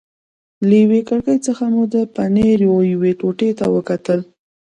[0.67, 4.19] له یوې کړکۍ څخه مو د پنیرو یوې ټوټې ته وکتل.